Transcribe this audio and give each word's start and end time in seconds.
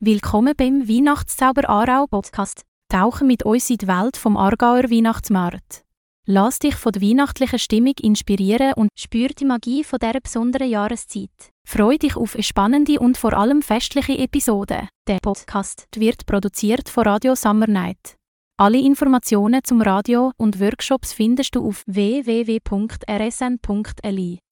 Willkommen 0.00 0.54
beim 0.56 0.88
Weihnachtszauber 0.88 1.68
Aarau 1.68 2.06
Podcast. 2.06 2.62
Tauche 2.88 3.24
mit 3.24 3.42
uns 3.42 3.68
in 3.68 3.78
die 3.78 3.88
Welt 3.88 4.16
vom 4.16 4.36
Aargauer 4.36 4.84
Weihnachtsmarkt. 4.84 5.82
Lass 6.24 6.60
dich 6.60 6.76
von 6.76 6.92
der 6.92 7.02
weihnachtlichen 7.02 7.58
Stimmung 7.58 7.94
inspirieren 8.00 8.74
und 8.74 8.90
spür 8.96 9.30
die 9.30 9.44
Magie 9.44 9.82
von 9.82 9.98
dieser 9.98 10.20
besonderen 10.20 10.70
Jahreszeit. 10.70 11.50
Freu 11.66 11.98
dich 11.98 12.14
auf 12.14 12.36
eine 12.36 12.44
spannende 12.44 13.00
und 13.00 13.16
vor 13.16 13.32
allem 13.32 13.60
festliche 13.60 14.16
Episode. 14.16 14.88
Der 15.08 15.18
Podcast 15.18 15.88
wird 15.96 16.26
produziert 16.26 16.88
von 16.88 17.02
Radio 17.02 17.34
Summer 17.34 17.66
Night. 17.66 18.17
Alle 18.60 18.78
Informationen 18.78 19.62
zum 19.62 19.82
Radio 19.82 20.32
und 20.36 20.58
Workshops 20.58 21.12
findest 21.12 21.54
du 21.54 21.64
auf 21.64 21.84
www.rsn.li. 21.86 22.58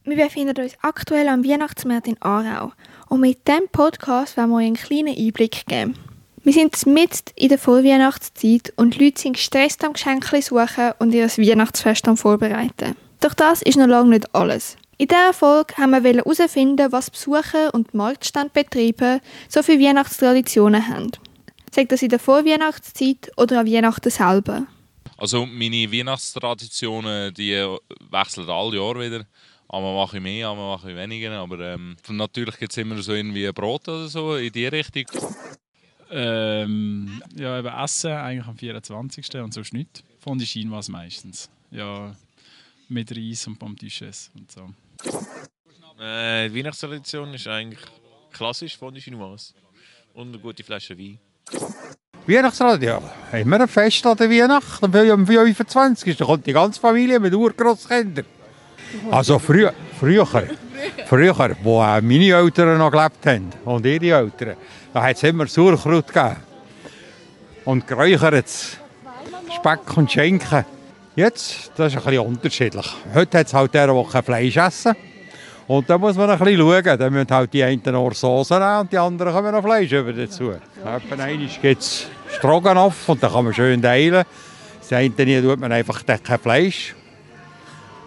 Wir 0.05 0.17
befinden 0.17 0.63
uns 0.63 0.77
aktuell 0.81 1.27
am 1.27 1.45
Weihnachtsmarkt 1.45 2.07
in 2.07 2.23
Aarau 2.23 2.71
und 3.09 3.21
mit 3.21 3.49
diesem 3.49 3.67
Podcast 3.73 4.37
wollen 4.37 4.51
wir 4.51 4.57
euch 4.59 4.67
einen 4.67 4.77
kleinen 4.77 5.19
Einblick 5.19 5.67
geben. 5.67 5.97
Wir 6.45 6.53
sind 6.53 6.87
mitten 6.87 7.33
in 7.35 7.49
der 7.49 7.59
Vorweihnachtszeit 7.59 8.73
und 8.77 8.95
die 8.95 9.07
Leute 9.07 9.23
sind 9.23 9.33
gestresst 9.33 9.83
am 9.83 9.95
Geschenke 9.95 10.41
suchen 10.41 10.93
und 11.01 11.13
ihr 11.13 11.27
Weihnachtsfest 11.27 12.07
am 12.07 12.17
vorbereiten. 12.17 12.95
Doch 13.19 13.35
das 13.35 13.61
ist 13.63 13.77
noch 13.77 13.89
lange 13.89 14.11
nicht 14.11 14.33
alles. 14.37 14.77
In 14.99 15.09
dieser 15.09 15.33
Folge 15.33 15.79
haben 15.79 15.91
wir 15.91 16.13
herausfinden, 16.13 16.93
was 16.93 17.11
Besucher 17.11 17.75
und 17.75 17.93
Marktstandbetriebe 17.93 19.21
so 19.49 19.65
für 19.65 19.81
Weihnachtstraditionen 19.81 20.87
haben. 20.87 21.11
Sagt 21.77 21.93
das 21.93 22.01
in 22.01 22.09
der 22.09 22.19
Vorweihnachtszeit 22.19 23.31
oder 23.37 23.61
an 23.61 23.67
Weihnachten 23.67 24.09
selber? 24.09 24.67
Also 25.19 25.45
meine 25.45 25.93
Weihnachtstraditionen, 25.93 27.35
die 27.35 27.53
wechseln 28.11 28.49
alle 28.49 28.79
Jahre 28.79 29.01
wieder. 29.01 29.27
Einmal 29.69 29.95
mache 29.95 30.17
ich 30.17 30.23
mehr, 30.23 30.49
einmal 30.49 30.75
mache 30.75 30.91
ich 30.91 30.97
weniger. 30.97 31.33
Aber 31.33 31.61
ähm, 31.61 31.99
natürlich 32.09 32.57
gibt 32.57 32.73
es 32.73 32.79
immer 32.79 32.97
so 33.03 33.13
irgendwie 33.13 33.53
Brot 33.53 33.87
oder 33.89 34.09
so 34.09 34.37
in 34.37 34.51
die 34.53 34.67
Richtung. 34.69 35.05
Ähm, 36.11 37.23
ja, 37.35 37.59
eben 37.59 37.69
Essen 37.69 38.13
eigentlich 38.13 38.47
am 38.47 38.57
24. 38.57 39.35
und 39.35 39.53
sonst 39.53 39.75
nicht. 39.75 40.03
Von 40.21 40.39
der 40.39 40.47
Schien 40.47 40.71
was 40.71 40.89
meistens. 40.89 41.51
Ja, 41.71 42.17
mit 42.89 43.15
Reis 43.15 43.47
und 43.49 43.59
Pommes 43.59 44.31
und 44.35 44.51
so. 44.51 44.71
Äh, 46.03 46.49
die 46.49 46.55
Weihnachtstradition 46.55 47.35
ist 47.35 47.47
eigentlich 47.47 47.81
klassisch 48.33 48.79
von 48.79 48.95
der 48.95 49.03
Chinoise 49.03 49.53
und 50.15 50.29
eine 50.29 50.39
gute 50.39 50.65
Flasche 50.65 50.97
Wein. 50.99 51.19
Weihnachtsradio, 52.27 53.01
ja. 53.33 53.39
Immer 53.39 53.61
ein 53.61 53.69
Fest 53.69 54.05
an 54.05 54.17
der 54.17 54.29
Weihnacht. 54.29 54.83
Am 54.83 55.27
25. 55.27 56.17
Da 56.17 56.25
kommt 56.25 56.47
die 56.47 56.53
ganze 56.53 56.81
Familie 56.81 57.21
mit 57.21 57.33
Urgroßkindern. 57.33 58.25
Also 59.11 59.39
früher, 59.39 59.73
früher, 59.99 60.27
früher, 61.07 61.57
wo 61.63 61.81
meine 61.81 62.31
Eltern 62.31 62.79
noch 62.79 62.91
gelebt 62.91 63.27
haben 63.27 63.51
und 63.65 63.85
ihre 63.85 64.19
Eltern, 64.19 64.57
da 64.93 65.03
hat 65.03 65.17
es 65.17 65.23
immer 65.23 65.47
Sauerkraut 65.47 66.07
gegeben. 66.09 66.37
Und 67.65 67.87
geräuchertes 67.87 68.79
Speck 69.55 69.97
und 69.97 70.11
Schinken. 70.11 70.65
Jetzt, 71.15 71.73
das 71.77 71.93
ist 71.93 71.99
ein 71.99 72.05
bisschen 72.05 72.27
unterschiedlich. 72.27 72.87
Heute 73.15 73.39
hat 73.39 73.47
es 73.47 73.55
halt 73.55 73.75
der, 73.75 74.05
kein 74.11 74.23
Fleisch 74.23 74.57
essen 74.57 74.95
und 75.69 75.91
da 75.91 75.99
muss 75.99 76.17
man 76.17 76.31
ein 76.31 76.39
bisschen 76.39 76.59
schauen. 76.59 76.99
Dann 76.99 77.13
müssen 77.13 77.31
halt 77.31 77.53
die 77.53 77.63
einen 77.63 77.83
nur 77.85 78.15
Soße 78.15 78.55
nehmen 78.55 78.81
und 78.81 78.93
die 78.93 78.99
anderen 78.99 79.33
kommen 79.33 79.53
noch 79.53 79.63
Fleisch 79.63 79.93
über 79.93 80.13
dazu. 80.13 80.51
Etwa 80.51 81.23
einmal 81.23 81.49
gibt 81.61 81.83
es 81.83 82.07
Stroganoff 82.37 83.09
und 83.09 83.23
dann 83.23 83.33
kann 83.33 83.45
man 83.45 83.55
schön 83.55 83.83
teilen. 83.83 84.25
Das 84.81 84.93
eine 84.93 85.43
tut 85.43 85.59
man 85.59 85.73
einfach 85.73 86.05
kein 86.07 86.39
Fleisch 86.39 86.95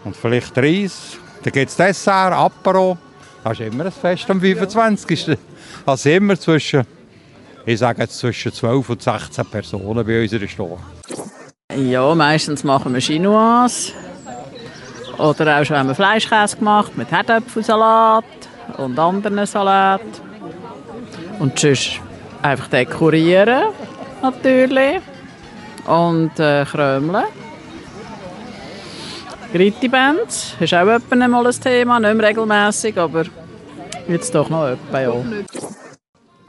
und 0.06 0.16
vielleicht 0.16 0.58
Reis. 0.58 1.18
Dann 1.44 1.54
gibt 1.54 1.70
es 1.70 1.76
Dessert, 1.76 2.34
Apero. 2.34 2.98
Das 3.44 3.60
ist 3.60 3.74
immer 3.74 3.86
ein 3.86 3.92
Fest 3.92 4.30
am 4.30 4.40
25. 4.40 5.38
Das 5.86 6.00
ist 6.00 6.06
immer 6.06 6.40
zwischen, 6.40 6.86
ich 7.66 7.80
sage 7.80 8.02
jetzt 8.02 8.18
zwischen 8.18 8.54
12 8.54 8.90
und 8.90 9.02
16 9.02 9.46
Personen 9.46 10.06
bei 10.06 10.22
unserer 10.22 10.48
Store. 10.48 10.78
Ja, 11.76 12.14
meistens 12.16 12.64
machen 12.64 12.94
wir 12.94 13.02
Chinoise. 13.02 13.94
Oder 15.20 15.60
auch 15.60 15.66
schon 15.66 15.78
haben 15.78 15.90
wir 15.90 15.96
Fleischkäse 15.96 16.56
gemacht 16.56 16.98
mit 16.98 17.12
Herdöpfelsalat 17.12 18.24
und 18.78 18.98
anderen 18.98 19.46
Salat. 19.46 20.02
Und 21.40 21.60
sonst 21.60 22.00
einfach 22.42 22.68
dekorieren, 22.68 23.74
natürlich. 24.22 25.02
Und 25.86 26.40
äh, 26.40 26.64
krömeln. 26.66 27.26
Gritti-Bands 29.52 30.56
ist 30.60 30.74
auch 30.74 30.88
etwa 30.88 31.28
mal 31.28 31.48
ein 31.48 31.54
Thema, 31.54 32.00
nicht 32.00 32.16
mehr 32.16 32.30
regelmässig, 32.30 32.98
aber 32.98 33.24
jetzt 34.08 34.34
doch 34.36 34.48
noch 34.50 34.68
etwa, 34.68 35.02
ja. 35.02 35.14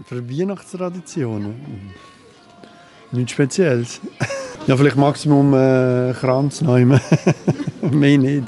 Für 0.06 0.28
Weihnachtstraditionen? 0.28 1.92
Nichts 3.10 3.32
Spezielles. 3.32 4.00
Ja, 4.66 4.76
vielleicht 4.76 4.96
Maximum 4.96 5.54
äh, 5.54 6.12
Kranz 6.12 6.60
nehmen. 6.60 7.00
Mehr 7.90 8.18
nicht. 8.18 8.44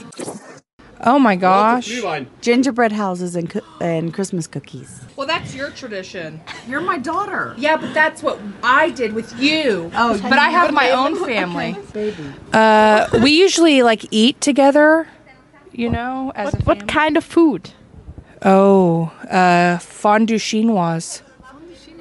Oh 1.04 1.18
my 1.18 1.34
gosh. 1.34 2.00
Gingerbread 2.40 2.92
houses 2.92 3.34
and, 3.34 3.60
and 3.80 4.14
Christmas 4.14 4.46
cookies. 4.46 5.00
Well, 5.16 5.26
that's 5.26 5.54
your 5.54 5.70
tradition. 5.70 6.40
You're 6.68 6.80
my 6.80 6.98
daughter. 6.98 7.54
Yeah, 7.58 7.76
but 7.76 7.92
that's 7.92 8.22
what 8.22 8.38
I 8.62 8.90
did 8.90 9.12
with 9.12 9.36
you. 9.38 9.90
Oh, 9.96 10.18
but 10.22 10.38
I 10.38 10.50
have 10.50 10.72
my 10.72 10.90
own 11.00 11.16
family. 11.24 11.76
Uh, 12.52 13.08
we 13.22 13.30
usually 13.30 13.82
like 13.82 14.04
eat 14.10 14.38
together, 14.42 15.08
you 15.72 15.88
know, 15.88 16.30
as 16.34 16.52
what, 16.52 16.66
what 16.66 16.88
kind 16.88 17.16
of 17.16 17.24
food? 17.24 17.70
Oh, 18.44 19.10
uh, 19.30 19.78
fondue 19.78 20.38
chinoise. 20.38 21.22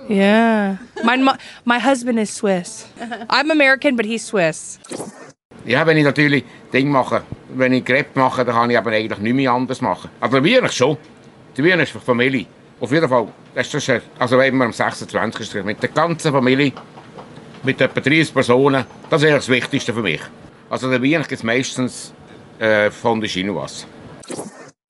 Yeah. 0.09 0.78
My, 1.03 1.38
my 1.63 1.79
husband 1.79 2.19
is 2.19 2.29
Swiss. 2.29 2.85
I'm 3.29 3.50
American, 3.50 3.95
but 3.95 4.06
he's 4.06 4.25
Swiss. 4.25 4.78
Ja, 5.66 5.85
wenn 5.85 5.97
ich 5.97 6.03
natürlich 6.03 6.44
Ding 6.73 6.91
mache, 6.91 7.23
wenn 7.56 7.73
ich 7.73 7.85
Crepe 7.85 8.19
mache, 8.19 8.45
dann 8.45 8.56
kann 8.56 8.69
ich 8.69 8.78
aber 8.78 8.91
eigentlich 8.91 9.19
nicht 9.19 9.34
mehr 9.34 9.51
anders 9.51 9.81
machen. 9.81 10.09
Also, 10.19 10.44
Weihnachten 10.44 10.75
schon. 10.75 10.97
Die 11.56 11.63
Weihnachten 11.63 11.81
ist 11.81 11.91
für 11.91 12.00
die 12.00 12.06
Familie. 12.06 12.45
Auf 12.79 12.91
jeden 12.91 13.07
Fall. 13.07 13.28
Das 13.53 13.73
ist 13.73 13.88
das, 13.88 14.01
also 14.17 14.38
wenn 14.38 14.56
wir 14.56 14.66
am 14.66 14.73
26. 14.73 15.63
mit 15.63 15.81
der 15.84 15.89
ganzen 15.89 16.31
Familie, 16.31 16.72
mit 17.63 17.79
etwa 17.81 18.00
30 18.00 18.34
Personen, 18.34 18.85
das 19.09 19.22
ist 19.22 19.28
eigentlich 19.28 19.45
das 19.45 19.50
Wichtigste 19.50 19.94
für 19.94 20.01
mich. 20.01 20.22
Also 20.69 20.89
der 20.89 21.01
Weihnachten 21.01 21.29
gibt 21.29 21.39
es 21.39 21.44
meistens 21.44 22.13
äh, 22.59 22.89
von 22.89 23.19
der 23.19 23.29
Chinoise. 23.29 23.85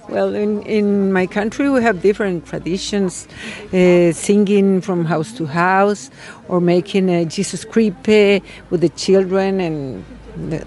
Well, 0.10 0.36
in, 0.36 0.62
in 0.64 1.14
my 1.14 1.26
country, 1.26 1.70
we 1.70 1.82
have 1.84 2.02
different 2.02 2.46
traditions 2.46 3.28
uh, 3.74 4.12
singing 4.12 4.82
from 4.82 5.06
house 5.06 5.32
to 5.34 5.46
house 5.46 6.12
or 6.50 6.60
making 6.60 7.10
a 7.10 7.24
Jesus 7.24 7.64
creepy 7.64 8.44
with 8.70 8.82
the 8.82 8.90
children 8.90 9.62
and 9.62 10.04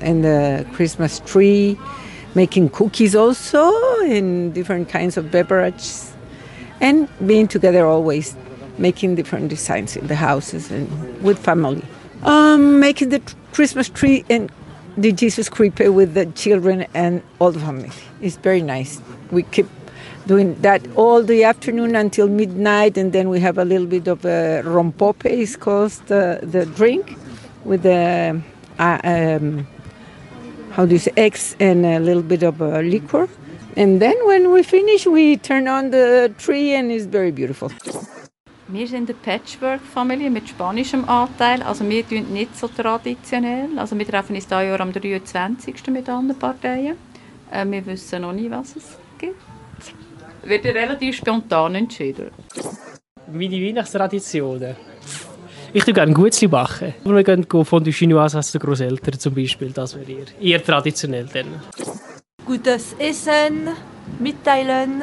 and 0.00 0.24
the 0.24 0.66
Christmas 0.72 1.20
tree, 1.20 1.78
making 2.34 2.70
cookies 2.70 3.14
also 3.14 3.72
and 4.02 4.52
different 4.54 4.88
kinds 4.88 5.16
of 5.16 5.30
beverages, 5.30 6.14
and 6.80 7.08
being 7.26 7.48
together 7.48 7.86
always, 7.86 8.36
making 8.78 9.14
different 9.14 9.48
designs 9.48 9.96
in 9.96 10.06
the 10.06 10.16
houses 10.16 10.70
and 10.70 10.88
with 11.22 11.38
family. 11.38 11.82
Um, 12.22 12.80
making 12.80 13.10
the 13.10 13.20
Christmas 13.52 13.88
tree 13.88 14.24
and 14.30 14.50
the 14.96 15.12
Jesus 15.12 15.48
creepy 15.48 15.88
with 15.88 16.14
the 16.14 16.26
children 16.26 16.86
and 16.94 17.22
all 17.38 17.52
the 17.52 17.60
family. 17.60 17.90
It's 18.20 18.36
very 18.36 18.62
nice. 18.62 19.00
We 19.30 19.42
keep 19.42 19.68
doing 20.26 20.54
that 20.62 20.86
all 20.96 21.22
the 21.22 21.44
afternoon 21.44 21.96
until 21.96 22.28
midnight, 22.28 22.96
and 22.96 23.12
then 23.12 23.28
we 23.28 23.40
have 23.40 23.58
a 23.58 23.64
little 23.64 23.86
bit 23.86 24.08
of 24.08 24.24
a 24.24 24.62
rompope, 24.64 25.26
it's 25.26 25.56
called 25.56 25.90
the, 26.06 26.40
the 26.42 26.64
drink, 26.64 27.18
with 27.64 27.82
the 27.82 28.40
uh, 28.78 28.98
um, 29.04 29.66
how 30.72 30.84
do 30.86 30.92
you 30.92 30.98
say 30.98 31.12
eggs 31.16 31.56
and 31.60 31.84
a 31.86 31.98
little 31.98 32.22
bit 32.22 32.42
of 32.42 32.60
uh, 32.60 32.80
liquor. 32.80 33.28
And 33.76 34.00
then 34.00 34.14
when 34.24 34.52
we 34.52 34.62
finish, 34.62 35.06
we 35.06 35.36
turn 35.36 35.66
on 35.68 35.90
the 35.90 36.32
tree, 36.38 36.74
and 36.74 36.92
it's 36.92 37.06
very 37.06 37.32
beautiful. 37.32 37.70
Wir 38.68 38.88
sind 38.88 39.10
eine 39.10 39.18
Patchwork-Familie 39.18 40.30
mit 40.30 40.48
spanischem 40.48 41.08
Anteil. 41.08 41.62
Also 41.62 41.88
wir 41.88 42.08
tun 42.08 42.32
nicht 42.32 42.56
so 42.56 42.66
traditionell. 42.66 43.68
Also 43.76 43.98
wir 43.98 44.06
treffen 44.06 44.34
uns 44.34 44.46
dieses 44.46 44.66
Jahr 44.66 44.80
am 44.80 44.92
23. 44.92 45.86
mit 45.88 46.08
anderen 46.08 46.38
Parteien. 46.38 46.96
Äh, 47.50 47.66
wir 47.66 47.84
wissen 47.84 48.22
noch 48.22 48.32
nie, 48.32 48.50
was 48.50 48.74
es 48.76 48.96
gibt. 49.18 49.36
Wird 50.44 50.64
relativ 50.64 51.16
spontan 51.16 51.74
entschieden. 51.74 52.30
Meine 53.30 53.50
Weihnachtstraditionen. 53.50 54.76
Ich 55.74 55.84
tue 55.84 55.92
gerne 55.92 56.14
Gutzli 56.14 56.48
backen. 56.48 56.94
Wir 57.04 57.22
gehen 57.22 57.46
von 57.64 57.84
der 57.84 57.92
Chinoise 57.92 58.38
als 58.38 58.52
Großeltern 58.52 59.18
zum 59.18 59.34
Beispiel. 59.34 59.70
Das 59.70 59.94
wäre 59.94 60.10
eher, 60.10 60.40
eher 60.40 60.64
traditionell 60.64 61.28
dann. 61.32 61.60
Gutes 62.46 62.94
Essen, 62.98 63.68
mitteilen 64.18 65.02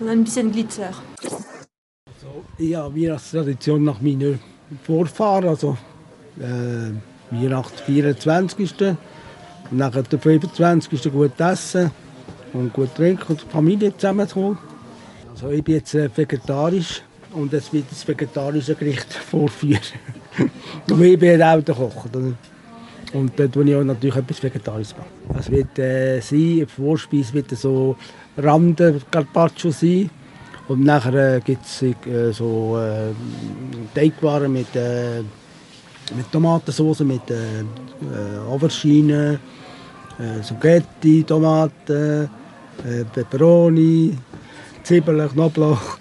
und 0.00 0.08
ein 0.08 0.24
bisschen 0.24 0.50
Glitzer 0.50 0.90
ja, 2.58 2.94
Weihnachtstradition 2.94 3.84
nach 3.84 4.00
meinen 4.00 4.40
Vorfahren, 4.84 5.48
also 5.48 5.76
äh, 6.38 6.92
Weihnachten 7.30 7.78
24. 7.84 8.74
Und 8.80 8.98
nachher 9.78 10.02
der 10.02 10.18
25. 10.18 11.12
gut 11.12 11.38
essen 11.40 11.90
und 12.52 12.72
gut 12.72 12.94
trinken 12.94 13.24
und 13.28 13.42
die 13.42 13.48
Familie 13.48 13.96
zusammenkommen. 13.96 14.58
Also 15.30 15.50
ich 15.50 15.62
bin 15.62 15.76
jetzt 15.76 15.94
äh, 15.94 16.08
vegetarisch 16.14 17.02
und 17.32 17.52
es 17.52 17.72
wird 17.72 17.84
das 17.90 18.06
vegetarische 18.06 18.74
Gericht 18.74 19.12
vorführen. 19.30 19.80
und 20.90 21.02
ich 21.02 21.18
bin 21.18 21.42
auch 21.42 21.60
der 21.62 21.74
Koch. 21.74 22.06
Und 23.12 23.32
dort 23.36 23.52
tue 23.52 23.64
ich 23.64 23.74
auch 23.74 23.84
natürlich 23.84 24.16
etwas 24.16 24.42
Vegetarisches 24.42 24.96
machen. 24.96 25.38
Es 25.38 25.50
wird 25.50 25.78
äh, 25.78 26.20
sein, 26.20 26.66
Vorspeise 26.66 27.32
wird 27.34 27.50
so 27.50 27.96
Rande 28.36 29.00
Carpaccio 29.10 29.70
sein. 29.70 30.10
Und 30.68 30.84
nachher 30.84 31.36
äh, 31.36 31.40
gibt 31.40 31.64
es 31.64 31.82
äh, 31.82 32.32
so 32.32 32.76
äh, 32.78 33.12
Teigwaren 33.94 34.52
mit, 34.52 34.74
äh, 34.74 35.20
mit 36.16 36.30
Tomatensauce, 36.32 37.00
mit 37.00 37.30
äh, 37.30 37.60
äh, 37.60 38.38
Aubergine, 38.50 39.38
äh, 40.18 40.42
Spaghetti, 40.42 41.22
Tomaten, 41.22 42.28
äh, 42.84 43.04
Peperoni, 43.14 44.18
Zwiebeln, 44.82 45.28
Knoblauch 45.28 45.98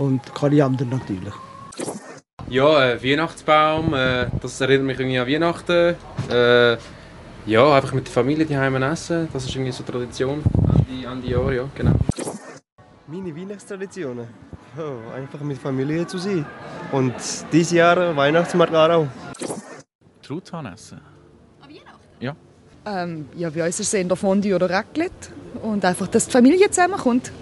und 0.00 0.34
Koriander 0.34 0.86
natürlich. 0.86 1.34
Ja, 2.48 2.84
äh, 2.84 3.02
Weihnachtsbaum, 3.02 3.94
äh, 3.94 4.26
das 4.40 4.60
erinnert 4.60 4.86
mich 4.86 4.98
irgendwie 4.98 5.18
an 5.18 5.28
Weihnachten. 5.28 5.94
Äh, 6.30 6.76
ja, 7.46 7.74
einfach 7.74 7.92
mit 7.92 8.06
der 8.06 8.12
Familie 8.12 8.46
die 8.46 8.54
essen, 8.82 9.28
das 9.32 9.44
ist 9.44 9.54
irgendwie 9.54 9.72
so 9.72 9.82
Tradition 9.82 10.42
Ende, 10.88 11.06
Ende 11.06 11.28
Jahr, 11.28 11.52
ja, 11.52 11.68
genau. 11.74 11.92
Meine 13.06 13.36
Weihnachtstraditionen? 13.36 14.26
Oh, 14.78 15.14
einfach 15.14 15.40
mit 15.40 15.58
Familie 15.58 16.06
zu 16.06 16.18
sein. 16.18 16.46
Und 16.92 17.14
dieses 17.52 17.72
Jahr 17.72 18.16
Weihnachtsmarkt 18.16 18.74
auch. 18.74 19.06
Truthahn 20.22 20.66
essen. 20.66 21.00
An 21.60 21.68
Weihnachten? 21.68 22.20
Ja. 22.20 22.36
Ähm, 22.86 23.28
ja, 23.36 23.50
bei 23.50 23.66
uns 23.66 23.80
ist 23.80 23.88
es 23.88 23.94
eher 23.94 24.16
Fondue 24.16 24.54
oder 24.54 24.70
Raclette. 24.70 25.32
Und 25.62 25.84
einfach, 25.84 26.06
dass 26.08 26.26
die 26.26 26.32
Familie 26.32 26.70
zusammenkommt. 26.70 27.32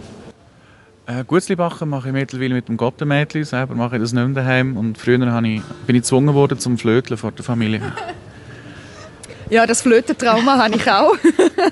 Äh, 1.09 1.25
Gutzli 1.27 1.57
backen 1.57 1.89
mache 1.89 2.09
ich 2.09 2.13
mittlerweile 2.13 2.55
mit 2.55 2.69
dem 2.69 2.77
Gottenmädchen. 2.77 3.43
Selber 3.43 3.75
mache 3.75 3.97
ich 3.97 4.03
das 4.03 4.13
nicht 4.13 4.27
mehr 4.27 4.45
daheim. 4.45 4.77
Und 4.77 4.99
früher 4.99 5.15
ich, 5.15 5.63
bin 5.87 5.97
ich 5.97 6.03
gezwungen 6.03 6.35
worden 6.35 6.59
zum 6.59 6.77
Flöteln 6.77 7.17
vor 7.17 7.33
der 7.33 7.45
Familie. 7.45 7.81
Ja, 9.51 9.67
das 9.67 9.81
Flötentrauma 9.81 10.59
habe 10.59 10.77
ich 10.77 10.91
auch. 10.91 11.17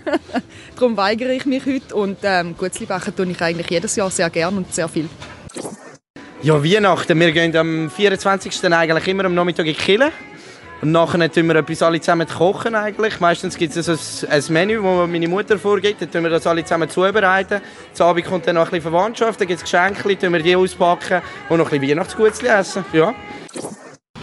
Darum 0.76 0.96
weigere 0.96 1.34
ich 1.34 1.44
mich 1.44 1.66
heute. 1.66 1.94
Und 1.94 2.16
ähm, 2.22 2.54
Gutzli 2.56 2.86
backen 2.86 3.14
tue 3.14 3.26
ich 3.26 3.42
eigentlich 3.42 3.68
jedes 3.68 3.96
Jahr 3.96 4.10
sehr 4.10 4.30
gern 4.30 4.56
und 4.56 4.74
sehr 4.74 4.88
viel. 4.88 5.10
Ja, 6.40 6.64
Weihnachten. 6.64 7.20
Wir 7.20 7.32
gehen 7.32 7.54
am 7.54 7.90
24. 7.90 8.72
eigentlich 8.72 9.08
immer 9.08 9.26
am 9.26 9.34
Nachmittag 9.34 9.66
in 9.66 9.74
die 9.74 9.78
Kirche. 9.78 10.10
Und 10.82 10.92
nachher 10.92 11.32
tun 11.32 11.48
wir 11.48 11.56
etwas 11.56 11.82
alle 11.82 12.00
zusammen 12.00 12.28
kochen 12.28 12.74
eigentlich. 12.74 13.18
Meistens 13.20 13.56
gibt 13.56 13.74
es 13.74 13.88
ein, 13.88 14.30
ein 14.30 14.44
Menü, 14.52 14.82
das 14.82 15.08
meine 15.08 15.28
Mutter 15.28 15.58
vorgibt. 15.58 16.02
Dann 16.02 16.10
tun 16.10 16.22
wir 16.24 16.30
das 16.30 16.46
alle 16.46 16.64
zusammen 16.64 16.90
zubereiten. 16.90 17.62
Zu 17.94 18.04
Abend 18.04 18.26
kommt 18.26 18.46
dann 18.46 18.56
noch 18.56 18.66
ein 18.66 18.70
bisschen 18.70 18.82
Verwandtschaft, 18.82 19.40
dann 19.40 19.48
gibt 19.48 19.58
es 19.58 19.64
Geschenke, 19.64 20.16
dann 20.16 20.32
wir 20.32 20.42
die 20.42 20.54
auspacken 20.54 21.22
und 21.48 21.58
noch 21.58 21.72
ein 21.72 21.80
bisschen 21.80 21.96
Weihnachtsgutzli 21.96 22.48
essen. 22.48 22.84
Ja. 22.92 23.14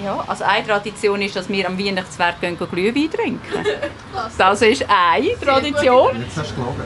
Ja, 0.04 0.24
also 0.28 0.44
eine 0.44 0.66
Tradition 0.66 1.22
ist, 1.22 1.36
dass 1.36 1.50
wir 1.50 1.68
am 1.68 1.78
Weihnachtswerk 1.78 2.42
gehen, 2.42 2.58
Glühwein 2.58 3.10
trinken. 3.10 3.40
Das 4.38 4.62
ist 4.62 4.86
eine 4.88 5.40
Tradition. 5.40 6.22
Jetzt 6.22 6.38
hast 6.38 6.52
du 6.52 6.56
gelogen. 6.56 6.84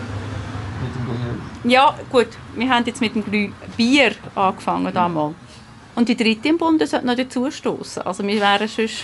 Mit 0.82 0.96
dem 0.96 1.06
Glühwein. 1.06 1.72
Ja, 1.72 1.96
gut. 2.12 2.28
Wir 2.56 2.70
haben 2.70 2.86
jetzt 2.86 3.02
mit 3.02 3.16
dem 3.16 3.24
Glüh 3.24 3.50
Bier 3.76 4.12
angefangen 4.36 4.94
damals. 4.94 5.36
Und 5.96 6.10
die 6.10 6.16
dritte 6.16 6.50
im 6.50 6.58
Bund 6.58 6.86
sollte 6.88 7.06
noch 7.06 7.16
dazu 7.16 7.50
stoßen. 7.50 8.04
Also 8.04 8.24
wir 8.24 8.40
wären 8.40 8.68
sonst... 8.68 9.04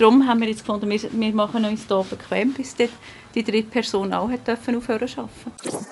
Darum 0.00 0.26
haben 0.26 0.40
wir 0.40 0.48
jetzt 0.48 0.60
gefunden, 0.60 0.88
wir, 0.88 0.98
wir 1.12 1.34
machen 1.34 1.62
uns 1.66 1.84
hier 1.86 2.06
bequem, 2.08 2.54
bis 2.54 2.74
die, 2.74 2.88
die 3.34 3.44
dritte 3.44 3.68
Person 3.68 4.14
auch 4.14 4.30
hat 4.30 4.48
dürfen 4.48 4.76
aufhören 4.76 5.06
zu 5.06 5.20
arbeiten. 5.20 5.86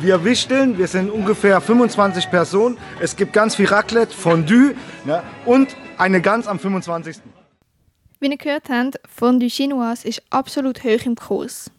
Wir 0.00 0.24
wichteln, 0.24 0.78
wir 0.78 0.88
sind 0.88 1.10
ungefähr 1.10 1.60
25 1.60 2.30
Personen. 2.30 2.78
Es 2.98 3.14
gibt 3.14 3.34
ganz 3.34 3.56
viel 3.56 3.66
Raclette, 3.66 4.14
Fondue 4.14 4.74
ne, 5.04 5.22
und 5.44 5.76
eine 5.98 6.22
Gans 6.22 6.46
am 6.46 6.58
25. 6.58 7.18
Wie 8.20 8.30
ihr 8.30 8.38
gehört 8.38 8.70
habt, 8.70 8.98
Fondue 9.06 9.50
Chinoise 9.50 10.08
ist 10.08 10.22
absolut 10.30 10.82
hoch 10.82 11.04
im 11.04 11.14
Kurs. 11.14 11.70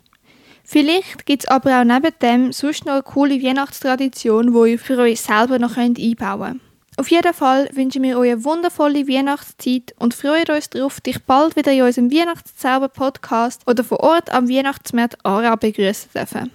Vielleicht 0.64 1.25
gibt 1.25 1.46
es 1.46 1.50
aber 1.50 1.81
auch 1.81 1.84
neben 1.86 2.14
dem 2.22 2.52
sonst 2.52 2.86
noch 2.86 2.94
eine 2.94 3.02
coole 3.02 3.42
Weihnachtstradition, 3.42 4.54
die 4.54 4.72
ihr 4.74 4.80
für 4.80 5.00
euch 5.00 5.22
selber 5.22 5.58
noch 5.58 5.75
einbauen 5.75 6.60
könnt. 6.60 6.73
Auf 6.98 7.10
jeden 7.10 7.34
Fall 7.34 7.69
wünschen 7.74 8.04
wir 8.04 8.19
euch 8.19 8.31
eine 8.31 8.44
wundervolle 8.44 9.07
Weihnachtszeit 9.07 9.95
und 9.98 10.13
freuen 10.13 10.45
uns 10.50 10.69
darauf, 10.69 11.01
dich 11.01 11.24
bald 11.24 11.56
wieder 11.56 11.72
in 11.72 11.81
unserem 11.81 12.12
Weihnachtszauber-Podcast 12.12 13.62
oder 13.68 13.84
vor 13.84 14.01
Ort 14.01 14.31
am 14.31 14.48
Weihnachtsmarkt 14.48 15.18
Aarau 15.25 15.56
begrüßen 15.56 16.12
dürfen. 16.13 16.51